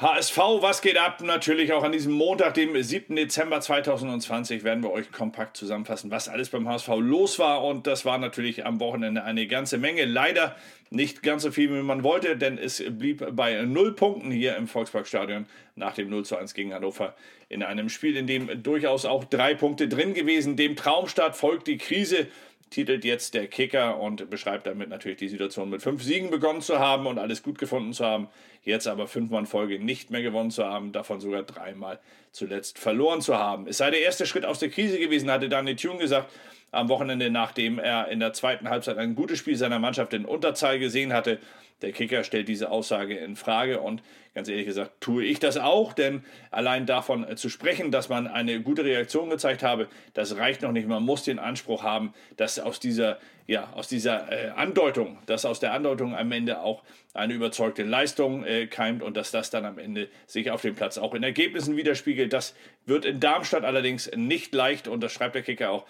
[0.00, 1.20] HSV, was geht ab?
[1.24, 3.16] Natürlich auch an diesem Montag, dem 7.
[3.16, 7.64] Dezember 2020, werden wir euch kompakt zusammenfassen, was alles beim HSV los war.
[7.64, 10.04] Und das war natürlich am Wochenende eine ganze Menge.
[10.04, 10.54] Leider
[10.90, 14.68] nicht ganz so viel, wie man wollte, denn es blieb bei null Punkten hier im
[14.68, 17.16] Volksparkstadion nach dem 0 zu 1 gegen Hannover
[17.48, 20.54] in einem Spiel, in dem durchaus auch drei Punkte drin gewesen.
[20.54, 22.28] Dem Traumstart folgt die Krise
[22.70, 26.78] titelt jetzt der Kicker und beschreibt damit natürlich die Situation mit fünf Siegen begonnen zu
[26.78, 28.28] haben und alles gut gefunden zu haben,
[28.62, 31.98] jetzt aber fünfmal in Folge nicht mehr gewonnen zu haben, davon sogar dreimal
[32.32, 33.66] zuletzt verloren zu haben.
[33.66, 36.30] Es sei der erste Schritt aus der Krise gewesen, hatte Daniel Thune gesagt,
[36.70, 40.78] am Wochenende, nachdem er in der zweiten Halbzeit ein gutes Spiel seiner Mannschaft in Unterzahl
[40.78, 41.38] gesehen hatte.
[41.80, 44.02] Der Kicker stellt diese Aussage in Frage und
[44.34, 48.60] ganz ehrlich gesagt tue ich das auch, denn allein davon zu sprechen, dass man eine
[48.60, 50.88] gute Reaktion gezeigt habe, das reicht noch nicht.
[50.88, 55.60] Man muss den Anspruch haben, dass aus dieser, ja, aus dieser äh, Andeutung, dass aus
[55.60, 56.82] der Andeutung am Ende auch
[57.14, 60.98] eine überzeugte Leistung äh, keimt und dass das dann am Ende sich auf dem Platz
[60.98, 62.32] auch in Ergebnissen widerspiegelt.
[62.32, 65.86] Das wird in Darmstadt allerdings nicht leicht und das schreibt der Kicker auch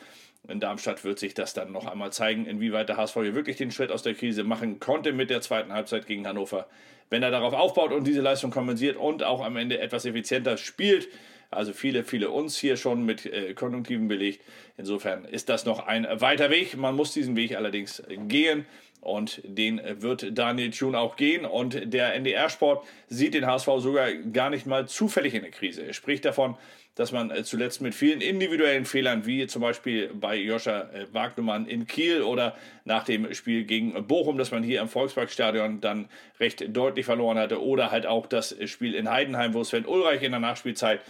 [0.47, 3.71] in Darmstadt wird sich das dann noch einmal zeigen, inwieweit der HSV hier wirklich den
[3.71, 6.67] Schritt aus der Krise machen konnte mit der zweiten Halbzeit gegen Hannover.
[7.11, 11.09] Wenn er darauf aufbaut und diese Leistung kompensiert und auch am Ende etwas effizienter spielt,
[11.51, 14.43] also viele, viele uns hier schon mit äh, Konjunktiven belegt.
[14.77, 16.77] Insofern ist das noch ein weiter Weg.
[16.77, 18.67] Man muss diesen Weg allerdings gehen
[19.01, 21.45] und den wird Daniel Thune auch gehen.
[21.45, 25.87] Und der NDR-Sport sieht den HSV sogar gar nicht mal zufällig in der Krise.
[25.87, 26.57] Er spricht davon,
[26.99, 31.67] dass man äh, zuletzt mit vielen individuellen Fehlern, wie zum Beispiel bei Joscha äh, Wagnumann
[31.67, 36.09] in Kiel oder nach dem Spiel gegen Bochum, dass man hier im Volksparkstadion dann
[36.41, 40.33] recht deutlich verloren hatte, oder halt auch das Spiel in Heidenheim, wo Sven Ulreich in
[40.33, 41.01] der Nachspielzeit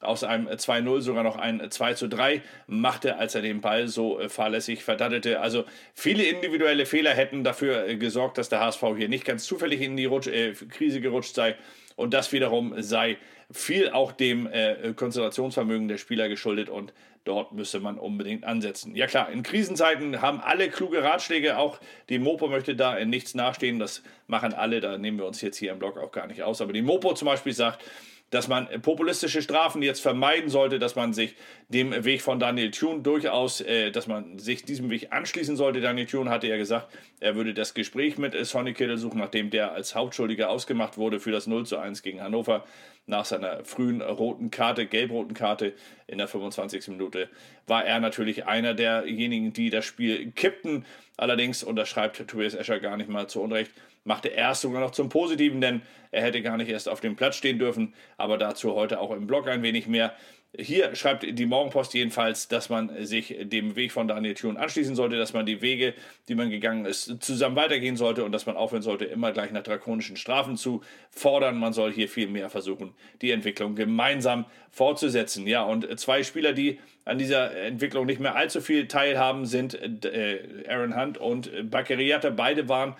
[0.00, 4.84] aus einem 2-0 sogar noch ein 2-3 machte, als er den Ball so äh, fahrlässig
[4.84, 5.40] verdattete.
[5.40, 9.96] Also viele individuelle Fehler hätten dafür gesorgt, dass der HSV hier nicht ganz zufällig in
[9.96, 11.56] die Rutsch, äh, Krise gerutscht sei.
[11.96, 13.16] Und das wiederum sei
[13.50, 16.92] viel auch dem äh, Konzentrationsvermögen der Spieler geschuldet und
[17.24, 18.94] dort müsste man unbedingt ansetzen.
[18.94, 21.78] Ja klar, in Krisenzeiten haben alle kluge Ratschläge, auch
[22.08, 25.58] die Mopo möchte da in nichts nachstehen, das machen alle, da nehmen wir uns jetzt
[25.58, 27.84] hier im Blog auch gar nicht aus, aber die Mopo zum Beispiel sagt,
[28.30, 31.36] dass man populistische Strafen jetzt vermeiden sollte, dass man sich
[31.68, 35.80] dem Weg von Daniel Thune durchaus, äh, dass man sich diesem Weg anschließen sollte.
[35.80, 39.72] Daniel Thune hatte ja gesagt, er würde das Gespräch mit Sonny Kittel suchen, nachdem der
[39.72, 42.64] als Hauptschuldiger ausgemacht wurde für das 0 zu 1 gegen Hannover
[43.06, 45.74] nach seiner frühen roten Karte, gelb-roten Karte
[46.08, 46.88] in der 25.
[46.88, 47.28] Minute,
[47.68, 50.84] war er natürlich einer derjenigen, die das Spiel kippten.
[51.16, 53.70] Allerdings, und das schreibt Tobias Escher gar nicht mal zu Unrecht,
[54.06, 57.16] machte er es sogar noch zum Positiven, denn er hätte gar nicht erst auf dem
[57.16, 57.94] Platz stehen dürfen.
[58.16, 60.14] Aber dazu heute auch im Blog ein wenig mehr.
[60.58, 65.18] Hier schreibt die Morgenpost jedenfalls, dass man sich dem Weg von Daniel Thune anschließen sollte,
[65.18, 65.92] dass man die Wege,
[66.28, 69.64] die man gegangen ist, zusammen weitergehen sollte und dass man aufhören sollte, immer gleich nach
[69.64, 71.58] drakonischen Strafen zu fordern.
[71.58, 75.46] Man soll hier viel mehr versuchen, die Entwicklung gemeinsam fortzusetzen.
[75.46, 79.74] Ja, und zwei Spieler, die an dieser Entwicklung nicht mehr allzu viel teilhaben, sind
[80.06, 82.30] äh, Aaron Hunt und Bakeriata.
[82.30, 82.94] Beide waren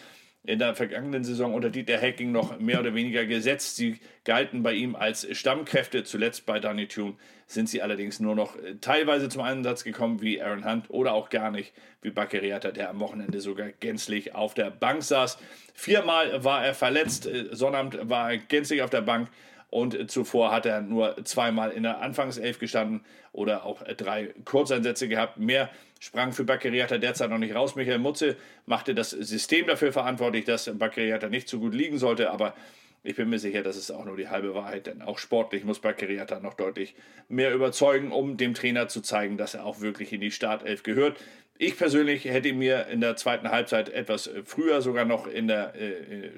[0.47, 3.77] in der vergangenen Saison unter Dieter Hacking noch mehr oder weniger gesetzt.
[3.77, 6.05] Sie galten bei ihm als Stammkräfte.
[6.05, 7.15] Zuletzt bei Danny Tune
[7.47, 11.31] sind sie allerdings nur noch äh, teilweise zum Einsatz gekommen, wie Aaron Hunt oder auch
[11.31, 15.39] gar nicht, wie Bakeriata, der am Wochenende sogar gänzlich auf der Bank saß.
[15.75, 19.29] Viermal war er verletzt, äh, Sonnabend war er gänzlich auf der Bank
[19.71, 25.39] und zuvor hat er nur zweimal in der Anfangself gestanden oder auch drei Kurzeinsätze gehabt.
[25.39, 27.75] Mehr sprang für Baccariata derzeit noch nicht raus.
[27.75, 32.55] Michael Mutze machte das System dafür verantwortlich, dass Baccariata nicht so gut liegen sollte, aber
[33.03, 35.79] ich bin mir sicher, das ist auch nur die halbe Wahrheit, denn auch sportlich muss
[35.79, 36.97] Baccariata noch deutlich
[37.29, 41.17] mehr überzeugen, um dem Trainer zu zeigen, dass er auch wirklich in die Startelf gehört.
[41.59, 46.31] Ich persönlich hätte mir in der zweiten Halbzeit etwas früher sogar noch in der äh,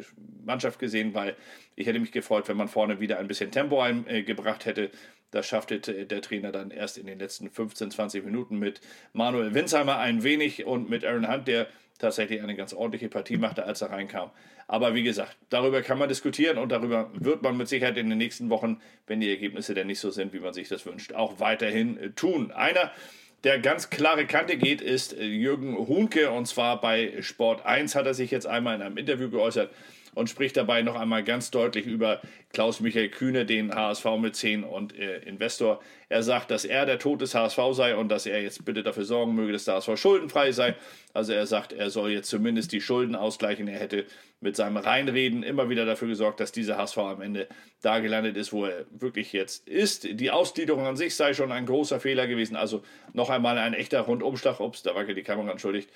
[0.44, 1.36] Mannschaft gesehen, weil
[1.74, 4.90] ich hätte mich gefreut, wenn man vorne wieder ein bisschen Tempo eingebracht hätte.
[5.30, 8.80] Das schaffte der Trainer dann erst in den letzten 15, 20 Minuten mit
[9.12, 11.66] Manuel Winsheimer ein wenig und mit Aaron Hunt, der
[11.98, 14.30] tatsächlich eine ganz ordentliche Partie machte, als er reinkam.
[14.68, 18.18] Aber wie gesagt, darüber kann man diskutieren und darüber wird man mit Sicherheit in den
[18.18, 21.40] nächsten Wochen, wenn die Ergebnisse denn nicht so sind, wie man sich das wünscht, auch
[21.40, 22.52] weiterhin tun.
[22.52, 22.93] Einer,
[23.44, 28.14] der ganz klare Kante geht, ist Jürgen Hunke und zwar bei Sport 1 hat er
[28.14, 29.70] sich jetzt einmal in einem Interview geäußert
[30.19, 32.20] und spricht dabei noch einmal ganz deutlich über
[32.52, 35.81] Klaus-Michael Kühne, den HSV mit 10 und äh, Investor.
[36.08, 39.05] Er sagt, dass er der Tod des HSV sei und dass er jetzt bitte dafür
[39.05, 40.75] sorgen möge, dass der HSV schuldenfrei sei.
[41.14, 43.69] Also er sagt, er soll jetzt zumindest die Schulden ausgleichen.
[43.69, 44.06] Er hätte
[44.41, 47.46] mit seinem Reinreden immer wieder dafür gesorgt, dass dieser HSV am Ende
[47.80, 50.20] da gelandet ist, wo er wirklich jetzt ist.
[50.20, 52.56] Die Ausgliederung an sich sei schon ein großer Fehler gewesen.
[52.56, 52.82] Also
[53.12, 54.60] noch einmal ein echter Rundumschlag.
[54.60, 55.90] Ups, da wackelt die Kamera, entschuldigt.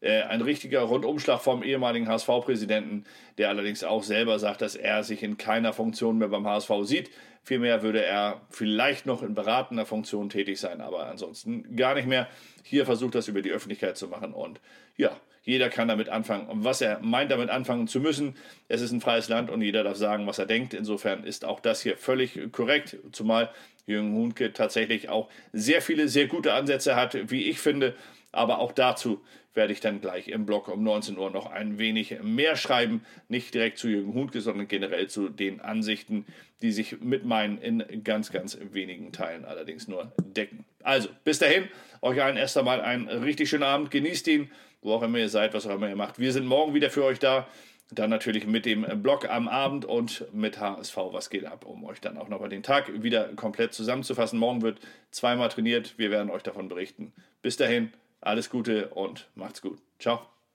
[0.00, 3.04] Äh, ein richtiger Rundumschlag vom ehemaligen HSV-Präsidenten,
[3.38, 7.10] der allerdings auch selber sagt, dass er sich in keiner Funktion mehr beim HSV sieht.
[7.42, 12.28] Vielmehr würde er vielleicht noch in beratender Funktion tätig sein, aber ansonsten gar nicht mehr.
[12.64, 14.60] Hier versucht das über die Öffentlichkeit zu machen und
[14.96, 18.36] ja, jeder kann damit anfangen, was er meint, damit anfangen zu müssen.
[18.68, 20.74] Es ist ein freies Land und jeder darf sagen, was er denkt.
[20.74, 23.50] Insofern ist auch das hier völlig korrekt, zumal
[23.86, 27.94] Jürgen Hunke tatsächlich auch sehr viele, sehr gute Ansätze hat, wie ich finde.
[28.32, 29.22] Aber auch dazu
[29.54, 33.04] werde ich dann gleich im Blog um 19 Uhr noch ein wenig mehr schreiben.
[33.28, 36.26] Nicht direkt zu Jürgen Hundke, sondern generell zu den Ansichten,
[36.62, 40.64] die sich mit meinen in ganz, ganz wenigen Teilen allerdings nur decken.
[40.82, 41.68] Also, bis dahin,
[42.02, 43.90] euch allen erst einmal einen richtig schönen Abend.
[43.90, 44.50] Genießt ihn,
[44.82, 46.18] wo auch immer ihr seid, was auch immer ihr macht.
[46.18, 47.46] Wir sind morgen wieder für euch da.
[47.92, 52.00] Dann natürlich mit dem Blog am Abend und mit HSV, was geht ab, um euch
[52.00, 54.38] dann auch nochmal den Tag wieder komplett zusammenzufassen.
[54.38, 54.78] Morgen wird
[55.10, 55.94] zweimal trainiert.
[55.96, 57.12] Wir werden euch davon berichten.
[57.42, 59.78] Bis dahin, alles Gute und macht's gut.
[59.98, 60.39] Ciao.